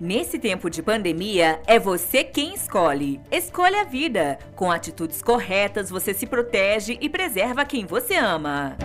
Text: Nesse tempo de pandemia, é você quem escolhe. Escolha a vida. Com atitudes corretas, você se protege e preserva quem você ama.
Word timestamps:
Nesse 0.00 0.38
tempo 0.38 0.70
de 0.70 0.82
pandemia, 0.82 1.60
é 1.66 1.78
você 1.78 2.24
quem 2.24 2.54
escolhe. 2.54 3.20
Escolha 3.30 3.82
a 3.82 3.84
vida. 3.84 4.38
Com 4.56 4.72
atitudes 4.72 5.20
corretas, 5.20 5.90
você 5.90 6.14
se 6.14 6.26
protege 6.26 6.96
e 7.02 7.08
preserva 7.10 7.66
quem 7.66 7.84
você 7.84 8.14
ama. 8.14 8.78